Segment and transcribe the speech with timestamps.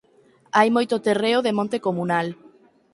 [0.57, 2.27] Hai moito terreo de monte comunal.